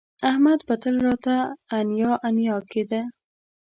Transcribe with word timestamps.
احمد 0.29 0.59
به 0.67 0.75
تل 0.83 0.95
راته 1.07 1.35
انیا 1.79 2.11
انیا 2.27 2.57
کېده 2.71 3.01